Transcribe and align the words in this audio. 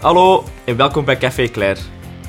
Hallo 0.00 0.44
en 0.64 0.76
welkom 0.76 1.04
bij 1.04 1.16
Café 1.16 1.48
Claire. 1.48 1.80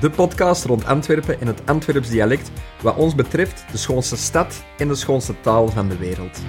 De 0.00 0.10
podcast 0.10 0.64
rond 0.64 0.84
Antwerpen 0.84 1.40
en 1.40 1.46
het 1.46 1.62
Antwerps 1.64 2.08
dialect, 2.08 2.50
wat 2.82 2.96
ons 2.96 3.14
betreft 3.14 3.64
de 3.70 3.78
schoonste 3.78 4.16
stad 4.16 4.64
en 4.78 4.88
de 4.88 4.94
schoonste 4.94 5.40
taal 5.40 5.68
van 5.68 5.88
de 5.88 5.96
wereld. 5.96 6.42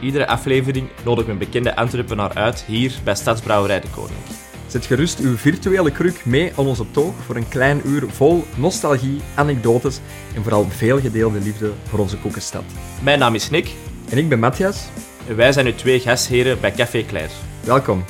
Iedere 0.00 0.26
aflevering 0.26 0.88
nodig 1.04 1.24
ik 1.24 1.30
een 1.30 1.38
bekende 1.38 1.76
Antwerpenaar 1.76 2.34
uit 2.34 2.64
hier 2.64 2.94
bij 3.04 3.14
Stadsbrouwerij 3.14 3.80
de 3.80 3.88
Koning. 3.90 4.18
Zet 4.66 4.86
gerust 4.86 5.18
uw 5.18 5.36
virtuele 5.36 5.90
kruk 5.90 6.24
mee 6.24 6.52
aan 6.56 6.66
onze 6.66 6.90
toog 6.90 7.14
voor 7.26 7.36
een 7.36 7.48
klein 7.48 7.80
uur 7.84 8.04
vol 8.08 8.44
nostalgie, 8.56 9.20
anekdotes 9.34 10.00
en 10.34 10.42
vooral 10.42 10.66
veel 10.68 11.00
gedeelde 11.00 11.38
liefde 11.38 11.72
voor 11.88 11.98
onze 11.98 12.18
koekenstad. 12.18 12.64
Mijn 13.02 13.18
naam 13.18 13.34
is 13.34 13.50
Nick 13.50 13.74
En 14.10 14.18
ik 14.18 14.28
ben 14.28 14.38
Matthias. 14.38 14.88
en 15.28 15.36
wij 15.36 15.52
zijn 15.52 15.66
uw 15.66 15.74
twee 15.74 16.00
gastheren 16.00 16.60
bij 16.60 16.72
Café 16.72 17.04
Claire. 17.04 17.32
Welkom. 17.64 18.04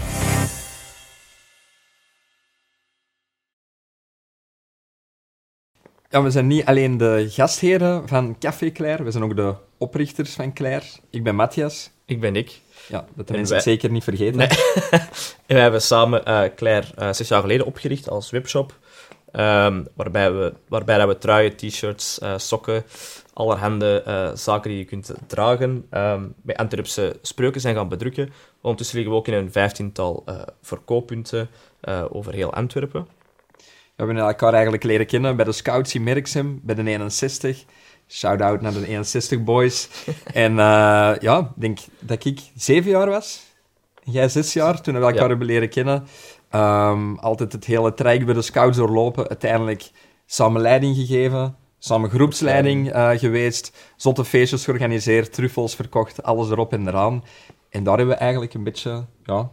Ja, 6.12 6.22
we 6.22 6.30
zijn 6.30 6.46
niet 6.46 6.64
alleen 6.64 6.96
de 6.96 7.26
gastheren 7.30 8.08
van 8.08 8.36
Café 8.38 8.70
Claire, 8.72 9.02
we 9.02 9.10
zijn 9.10 9.24
ook 9.24 9.36
de 9.36 9.54
oprichters 9.78 10.34
van 10.34 10.52
Claire. 10.52 10.84
Ik 11.10 11.22
ben 11.24 11.34
Matthias. 11.34 11.90
Ik 12.04 12.20
ben 12.20 12.32
Nick. 12.32 12.60
Ja, 12.88 13.04
dat 13.14 13.26
de 13.26 13.32
En 13.32 13.38
mensen 13.38 13.54
wij- 13.54 13.64
zeker 13.64 13.90
niet 13.90 14.04
vergeten. 14.04 14.36
Nee. 14.38 14.48
en 15.46 15.54
wij 15.54 15.60
hebben 15.60 15.82
samen 15.82 16.24
eh 16.24 16.42
Claire 16.56 16.86
eh, 16.96 17.12
zes 17.12 17.28
jaar 17.28 17.40
geleden 17.40 17.66
opgericht 17.66 18.08
als 18.10 18.30
webshop. 18.30 18.74
ehm, 19.32 19.82
waarbij 19.94 20.32
we, 20.32 20.52
waarbij 20.68 20.98
dat 20.98 21.08
we 21.08 21.18
truien, 21.18 21.56
t-shirts, 21.56 22.18
eh, 22.18 22.34
sokken, 22.36 22.84
allerhande 23.32 24.02
zaken 24.34 24.70
die 24.70 24.78
je 24.78 24.84
kunt 24.84 25.12
dragen, 25.26 25.86
ehm, 25.90 26.22
bij 26.42 26.56
Antwerpse 26.56 27.16
spreuken 27.22 27.60
zijn 27.60 27.74
gaan 27.74 27.88
bedrukken. 27.88 28.32
Ondertussen 28.60 28.96
liggen 28.96 29.14
we 29.14 29.20
ook 29.20 29.28
in 29.28 29.34
een 29.34 29.52
vijftiental 29.52 30.24
verkooppunten 30.62 31.48
over 32.10 32.32
heel 32.32 32.52
Antwerpen. 32.54 33.06
We 34.02 34.08
hebben 34.08 34.26
elkaar 34.26 34.52
eigenlijk 34.52 34.82
leren 34.82 35.06
kennen 35.06 35.36
bij 35.36 35.44
de 35.44 35.52
Scouts 35.52 35.94
in 35.94 36.02
Merksem, 36.02 36.60
bij 36.62 36.74
de 36.74 36.82
61. 36.84 37.64
Shout-out 38.08 38.60
naar 38.60 38.72
de 38.72 38.86
61 38.86 39.42
boys. 39.44 39.88
en 40.32 40.50
eh, 40.50 41.12
ja, 41.20 41.38
ik 41.38 41.60
denk 41.60 41.78
dat 42.00 42.24
ik 42.24 42.40
zeven 42.56 42.90
jaar 42.90 43.08
was. 43.10 43.42
Jij 44.02 44.28
zes 44.28 44.52
jaar, 44.52 44.80
toen 44.80 44.94
we 44.94 45.00
elkaar 45.00 45.20
Ja. 45.22 45.28
hebben 45.28 45.46
leren 45.46 45.68
kennen. 45.68 46.04
Ehm, 46.50 47.14
altijd 47.14 47.52
het 47.52 47.64
hele 47.64 47.94
traject 47.94 48.24
bij 48.24 48.34
de 48.34 48.42
Scouts 48.42 48.76
doorlopen. 48.76 49.28
Uiteindelijk 49.28 49.90
samen 50.26 50.60
leiding 50.60 50.96
gegeven. 50.96 51.56
Samen 51.78 52.10
groepsleiding 52.10 52.92
eh, 52.92 53.10
geweest. 53.10 53.92
Zotte 53.96 54.24
feestjes 54.24 54.64
georganiseerd, 54.64 55.32
truffels 55.32 55.74
verkocht, 55.74 56.22
alles 56.22 56.50
erop 56.50 56.72
en 56.72 56.88
eraan. 56.88 57.24
En 57.70 57.84
daar 57.84 57.96
hebben 57.96 58.14
we 58.14 58.20
eigenlijk 58.20 58.54
een 58.54 58.64
beetje 58.64 59.04
ja, 59.24 59.50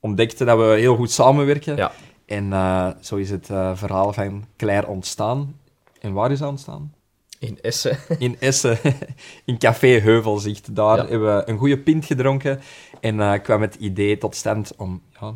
ontdekt 0.00 0.38
dat 0.38 0.58
we 0.58 0.64
heel 0.64 0.96
goed 0.96 1.10
samenwerken. 1.10 1.76
Ja. 1.76 1.92
En 2.28 2.52
eh, 2.52 2.88
zo 3.00 3.16
is 3.16 3.30
het 3.30 3.50
eh, 3.50 3.70
verhaal 3.76 4.12
van 4.12 4.44
Claire 4.56 4.86
ontstaan. 4.86 5.56
En 6.00 6.12
waar 6.12 6.30
is 6.30 6.38
dat 6.38 6.48
ontstaan? 6.48 6.92
In 7.38 7.58
Essen. 7.60 7.98
In 8.18 8.36
Essen, 8.40 8.78
in 9.44 9.58
Café 9.58 9.86
Heuvelzicht. 10.00 10.74
Daar 10.74 10.96
Ja. 10.96 11.06
hebben 11.06 11.36
we 11.36 11.42
een 11.48 11.58
goede 11.58 11.78
pint 11.78 12.04
gedronken. 12.04 12.60
En 13.00 13.20
eh, 13.20 13.42
kwam 13.42 13.60
het 13.60 13.74
idee 13.74 14.18
tot 14.18 14.36
stand 14.36 14.72
om 14.76 15.02
ja, 15.20 15.34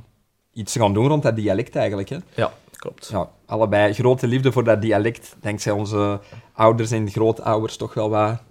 iets 0.52 0.72
te 0.72 0.78
gaan 0.78 0.94
doen 0.94 1.06
rond 1.06 1.22
dat 1.22 1.36
dialect 1.36 1.76
eigenlijk. 1.76 2.08
Hè. 2.08 2.16
ja, 2.34 2.52
klopt. 2.76 3.08
Ja, 3.12 3.30
allebei 3.46 3.92
grote 3.92 4.26
liefde 4.26 4.52
voor 4.52 4.64
dat 4.64 4.82
dialect. 4.82 5.36
Dankzij 5.40 5.72
onze 5.72 6.20
ouders 6.52 6.90
en 6.90 7.10
grootouders 7.10 7.76
toch 7.76 7.94
wel 7.94 8.10
wat 8.10 8.42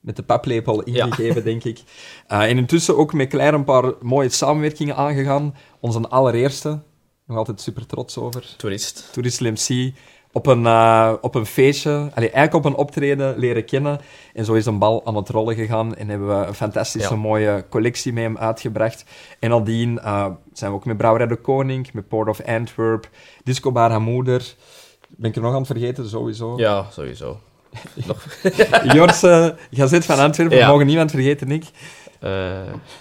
met 0.00 0.16
de 0.16 0.22
paplepel 0.22 0.82
ingegeven, 0.82 1.44
denk 1.44 1.64
ik. 1.64 1.82
Eh, 2.26 2.42
en 2.50 2.56
intussen 2.58 2.96
ook 2.96 3.12
met 3.12 3.28
Claire 3.28 3.56
een 3.56 3.64
paar 3.64 3.92
mooie 4.00 4.28
samenwerkingen 4.28 4.96
aangegaan. 4.96 5.54
Onze 5.80 6.08
allereerste, 6.08 6.78
nog 7.28 7.36
altijd 7.36 7.60
super 7.60 7.86
trots 7.86 8.18
over. 8.18 8.54
Toerist. 8.56 9.08
Tourist 9.12 9.40
MC 9.40 9.92
op 10.32 10.46
een, 10.46 10.66
eh, 10.66 11.12
op 11.20 11.34
een 11.34 11.46
feestje, 11.46 11.90
allee, 11.90 12.30
eigenlijk 12.30 12.54
op 12.54 12.64
een 12.64 12.74
optreden 12.78 13.38
leren 13.38 13.64
kennen. 13.64 14.00
En 14.34 14.44
zo 14.44 14.52
is 14.54 14.66
een 14.66 14.78
bal 14.78 15.06
aan 15.06 15.16
het 15.16 15.28
rollen 15.28 15.54
gegaan 15.54 15.94
en 15.96 16.08
hebben 16.08 16.40
we 16.40 16.46
een 16.46 16.54
fantastische 16.54 17.14
Ja. 17.14 17.20
mooie 17.20 17.64
collectie 17.70 18.12
met 18.12 18.22
hem 18.22 18.38
uitgebracht. 18.38 19.04
En 19.38 19.50
nadien 19.50 19.98
eh, 19.98 20.26
zijn 20.52 20.70
we 20.70 20.76
ook 20.76 20.84
met 20.84 20.96
Brouwerij 20.96 21.26
de 21.26 21.36
Koning, 21.36 21.92
met 21.92 22.08
Port 22.08 22.28
of 22.28 22.44
Antwerp, 22.44 23.08
Disco 23.44 23.72
Bar 23.72 23.90
Hamoeder. 23.90 24.54
Ben 25.08 25.30
ik 25.30 25.36
er 25.36 25.42
nog 25.42 25.52
aan 25.52 25.58
het 25.58 25.66
vergeten, 25.66 26.08
sowieso. 26.08 26.56
Ja, 26.56 26.86
sowieso. 26.90 27.38
Nog, 28.06 28.26
Jors, 28.92 29.22
eh, 29.22 29.48
Gazet 29.70 30.04
van 30.04 30.18
Antwerpen, 30.18 30.56
Ja. 30.56 30.64
we 30.66 30.70
mogen 30.72 30.86
niemand 30.86 31.10
vergeten, 31.10 31.48
Nick. 31.48 31.64
Eh 32.20 32.50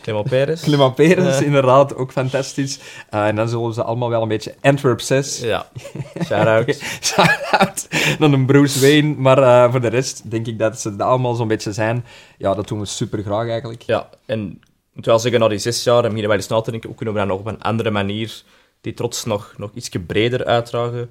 Clement 0.01 0.29
Peres. 0.29 0.61
Clement 0.61 0.95
Perens, 0.95 1.38
Eh. 1.39 1.45
inderdaad, 1.45 1.95
ook 1.95 2.11
fantastisch. 2.11 2.79
Eh, 3.09 3.28
en 3.28 3.35
dan 3.35 3.50
zullen 3.50 3.73
ze 3.73 3.83
allemaal 3.83 4.09
wel 4.09 4.22
een 4.22 4.28
beetje 4.28 4.55
Antwerp 4.61 5.01
6. 5.01 5.39
Ja, 5.39 5.67
shout-out. 6.25 6.79
Shout-out 7.01 7.88
naar 8.19 8.31
een 8.31 8.45
Bruce 8.45 8.79
Wayne. 8.79 9.16
Maar 9.17 9.72
voor 9.72 9.81
de 9.81 9.88
rest 9.88 10.31
denk 10.31 10.47
ik 10.47 10.59
dat 10.59 10.79
ze 10.79 10.89
het 10.89 11.01
allemaal 11.01 11.33
zo'n 11.33 11.47
beetje 11.47 11.72
zijn. 11.72 12.05
Ja, 12.38 12.53
dat 12.53 12.67
doen 12.67 12.79
we 12.79 12.85
super 12.85 13.23
graag 13.23 13.50
eigenlijk. 13.50 13.81
Ja, 13.81 14.09
en 14.25 14.47
ik 14.89 14.95
moet 14.95 15.05
wel 15.05 15.19
zeggen, 15.19 15.39
na 15.39 15.47
die 15.47 15.57
zes 15.57 15.84
jaar, 15.84 15.95
en 15.95 16.01
beginnen 16.01 16.28
wij 16.28 16.38
eens 16.38 16.47
na 16.47 16.61
te 16.61 16.72
denken, 16.72 16.89
hoe 16.89 16.97
kunnen 16.97 17.13
we 17.16 17.19
dan 17.19 17.29
nog 17.29 17.39
op 17.39 17.45
een 17.45 17.61
andere 17.61 17.91
manier 17.91 18.41
die 18.81 18.94
trots 18.94 19.25
nog, 19.25 19.53
nog 19.57 19.72
iets 19.73 19.89
breder 20.07 20.45
uitdragen. 20.45 21.09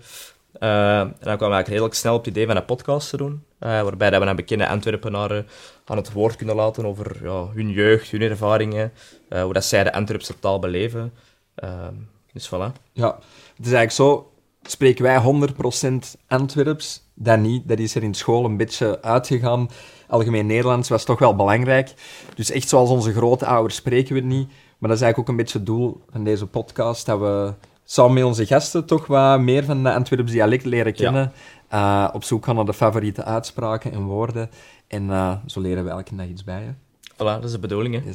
Eh, 0.59 1.01
en 1.01 1.07
dan 1.07 1.17
kwamen 1.19 1.39
we 1.39 1.45
eigenlijk 1.45 1.69
redelijk 1.69 1.95
snel 1.95 2.15
op 2.15 2.25
het 2.25 2.35
idee 2.35 2.47
van 2.47 2.57
een 2.57 2.65
podcast 2.65 3.11
te 3.11 3.17
doen, 3.17 3.45
eh, 3.59 3.83
waarbij 3.83 4.11
dat 4.11 4.23
we 4.23 4.27
een 4.27 4.37
bekende 4.37 4.69
Antwerpenaren 4.69 5.47
aan 5.85 5.97
het 5.97 6.13
woord 6.13 6.37
kunnen 6.37 6.57
laten 6.57 6.87
over 6.87 7.17
ja, 7.23 7.47
hun 7.55 7.71
jeugd, 7.71 8.11
hun 8.11 8.21
ervaringen, 8.21 8.93
eh, 9.29 9.43
hoe 9.43 9.53
dat 9.53 9.65
zij 9.65 9.85
de 9.85 9.93
Antwerpse 9.93 10.39
taal 10.39 10.59
beleven. 10.59 11.13
Eh, 11.55 11.89
dus 12.33 12.49
voilà. 12.49 12.73
Ja, 12.93 13.15
het 13.57 13.67
is 13.67 13.73
eigenlijk 13.73 13.93
zo. 13.93 14.31
Spreken 14.63 15.05
wij 15.05 15.19
100% 15.19 16.17
Antwerps? 16.27 17.03
Dat 17.15 17.39
niet. 17.39 17.69
Dat 17.69 17.79
is 17.79 17.95
er 17.95 18.03
in 18.03 18.15
school 18.15 18.45
een 18.45 18.57
beetje 18.57 19.03
uitgegaan. 19.03 19.69
Algemeen 20.09 20.47
Nederlands 20.47 20.89
was 20.89 21.05
toch 21.05 21.19
wel 21.19 21.37
belangrijk. 21.37 21.95
Dus 22.35 22.51
echt 22.51 22.69
zoals 22.69 22.91
onze 22.91 23.13
grootouders 23.13 23.75
spreken 23.77 24.15
we 24.15 24.21
het 24.21 24.29
niet. 24.29 24.49
Maar 24.79 24.89
dat 24.89 24.99
is 24.99 25.05
eigenlijk 25.05 25.19
ook 25.19 25.29
een 25.29 25.37
beetje 25.37 25.59
het 25.59 25.67
doel 25.67 26.01
van 26.11 26.25
deze 26.25 26.47
podcast. 26.47 27.07
Dat 27.07 27.19
we 27.19 27.53
samen 27.87 28.15
met 28.15 28.25
onze 28.25 28.47
gasten 28.47 28.85
toch 28.85 29.07
wat 29.07 29.41
meer 29.41 29.65
van 29.65 29.83
de 29.83 29.93
Antwerps 29.93 30.33
dialect 30.33 30.65
leren 30.65 30.95
kennen. 30.95 31.33
Eh, 31.69 32.09
op 32.13 32.25
zoek 32.25 32.45
gaan 32.45 32.55
naar 32.55 32.65
de 32.65 32.75
favoriete 32.75 33.25
uitspraken 33.25 33.93
en 33.93 34.03
woorden. 34.03 34.51
En 34.89 35.11
eh, 35.11 35.37
zo 35.47 35.61
leren 35.61 35.85
we 35.85 35.91
elke 35.91 36.17
dag 36.17 36.27
iets 36.27 36.45
bij. 36.45 36.63
Hè. 36.63 36.73
Voilà, 37.13 37.17
dat 37.41 37.45
is 37.45 37.53
de 37.53 37.59
bedoeling. 37.59 37.95
Hè. 37.95 38.11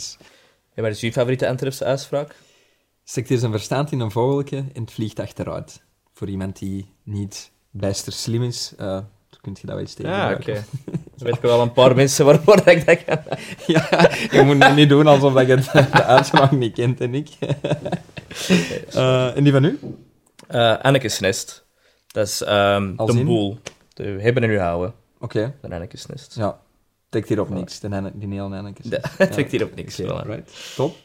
En 0.74 0.84
wat 0.84 0.92
is 0.92 1.02
uw 1.02 1.12
favoriete 1.12 1.48
Antwerpse 1.48 1.86
uitspraak? 1.86 2.36
Steekt 3.04 3.30
hier 3.30 3.38
zijn 3.38 3.52
verstand 3.52 3.92
in 3.92 4.00
een 4.00 4.12
vogeltje 4.12 4.58
en 4.58 4.82
het 4.82 4.92
vliegt 4.92 5.20
achteruit. 5.20 5.82
Voor 6.14 6.30
iemand 6.30 6.60
die 6.60 6.94
niet 7.04 7.52
bijster 7.72 8.14
slim 8.14 8.44
is, 8.44 8.74
eh 8.78 9.00
kun 9.42 9.58
je 9.62 9.68
dat 9.68 9.76
wel 9.76 9.80
eens 9.80 9.94
tegen 9.94 10.12
Ja, 10.12 10.32
oké. 10.32 10.54
Dan 10.86 11.00
weet 11.18 11.36
ik 11.36 11.42
wel 11.42 11.62
een 11.62 11.72
paar 11.72 11.96
mensen 11.96 12.26
waarvoor 12.26 12.68
ik 12.68 12.86
dat 12.86 13.04
kan. 13.04 13.38
Ja, 13.76 14.10
je 14.32 14.42
moet 14.46 14.64
het 14.64 14.76
niet 14.76 14.90
doen 14.90 15.08
alsof 15.08 15.34
je 15.34 15.56
het, 15.56 15.72
de 15.72 16.04
uitspraak 16.04 16.52
niet 16.52 16.74
kent, 16.74 17.02
en 17.02 17.16
ik. 17.16 17.30
Eh, 18.94 19.36
en 19.38 19.44
die 19.44 19.52
van 19.54 19.64
u? 19.64 19.80
Eh 20.48 20.78
Anneke's 20.78 21.20
Nest. 21.20 21.66
Dat 22.08 22.28
is 22.28 22.44
Als 22.98 23.12
de 23.12 23.20
in? 23.20 23.26
boel. 23.26 23.58
De 23.94 24.04
hebben 24.04 24.44
en 24.44 24.50
nu 24.50 24.60
houden. 24.60 24.94
Oké, 25.20 25.54
Van 25.62 25.72
Anneke's 25.72 26.06
Nest. 26.06 26.36
ja. 26.40 26.60
Trekt 27.10 27.28
hier 27.30 27.40
op 27.42 27.50
niks, 27.50 27.80
de 27.80 27.88
Henne- 27.88 28.12
die. 28.16 28.90
Ja, 28.90 29.00
het 29.18 29.32
trekt 29.32 29.52
hier 29.52 29.64
op 29.64 29.76
niks. 29.76 30.02
Voilà. 30.02 30.06
right. 30.26 30.74
Top. 30.76 30.96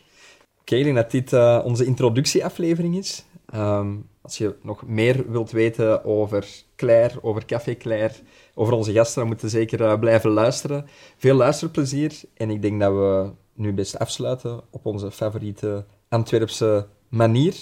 Oké, 0.61 0.77
ik 0.77 0.85
denk 0.85 0.97
dat 0.97 1.11
dit 1.11 1.33
eh, 1.33 1.61
onze 1.65 1.85
introductieaflevering 1.85 2.97
is. 2.97 3.25
Ehm, 3.47 3.95
als 4.23 4.39
je 4.39 4.55
nog 4.63 4.87
meer 4.87 5.31
wilt 5.31 5.51
weten 5.51 6.05
over 6.05 6.47
Claire, 6.77 7.23
over 7.23 7.45
Café 7.45 7.77
Claire, 7.77 8.15
over 8.55 8.73
onze 8.75 8.93
gasten, 8.93 9.21
dan 9.21 9.31
moet 9.31 9.41
je 9.41 9.49
zeker 9.49 9.99
blijven 9.99 10.31
luisteren. 10.31 10.87
Veel 11.17 11.35
luisterplezier. 11.37 12.13
En 12.35 12.51
ik 12.51 12.63
denk 12.63 12.81
dat 12.81 12.93
we 12.93 13.31
nu 13.55 13.73
best 13.73 13.99
afsluiten 13.99 14.61
op 14.71 14.87
onze 14.87 15.11
favoriete 15.11 15.85
Antwerpse 16.09 16.87
manier. 17.09 17.55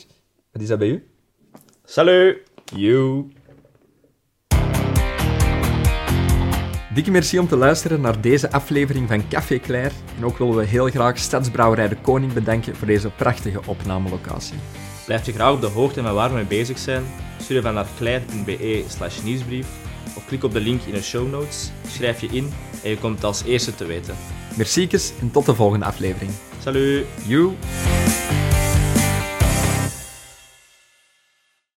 Wat 0.53 0.63
is 0.63 0.69
dat 0.69 0.79
bij 0.79 0.89
u? 0.89 1.07
Salut! 1.85 2.37
You. 2.77 3.33
Dikke 6.95 7.11
merci 7.11 7.39
om 7.39 7.49
te 7.49 7.57
luisteren 7.57 8.01
naar 8.01 8.21
deze 8.21 8.53
aflevering 8.53 9.09
van 9.09 9.29
Café 9.29 9.59
Claire. 9.59 9.95
En 10.17 10.25
ook 10.25 10.39
willen 10.39 10.57
we 10.57 10.65
heel 10.65 10.89
graag 10.89 11.19
Stadsbrouwerij 11.19 11.89
de 11.89 11.97
Koning 11.97 12.33
bedanken 12.33 12.77
voor 12.77 12.87
deze 12.87 13.11
prachtige 13.11 13.61
opnamelocatie. 13.67 14.59
Blijf 15.07 15.27
je 15.27 15.33
graag 15.33 15.53
op 15.53 15.61
de 15.61 15.67
hoogte 15.67 16.03
van 16.03 16.15
waar 16.15 16.29
we 16.29 16.35
mee 16.35 16.45
bezig 16.45 16.79
zijn? 16.79 17.05
Stuur 17.41 17.63
dan 17.63 17.75
naar 17.75 17.87
claire.be 17.97 18.85
slash 18.89 19.23
nieuwsbrief 19.23 19.67
of 20.17 20.27
klik 20.27 20.45
op 20.45 20.53
de 20.53 20.61
link 20.61 20.83
in 20.83 20.93
de 20.93 21.03
show 21.03 21.31
notes, 21.31 21.71
schrijf 21.87 22.21
je 22.21 22.27
in 22.27 22.53
en 22.83 22.91
je 22.91 22.99
komt 22.99 23.25
als 23.25 23.43
eerste 23.45 23.75
te 23.75 23.85
weten. 23.85 24.15
Merci 24.57 24.89
en 25.21 25.31
tot 25.31 25.47
de 25.47 25.55
volgende 25.55 25.85
aflevering. 25.85 26.31
Salut! 26.63 27.07
You. 27.27 27.53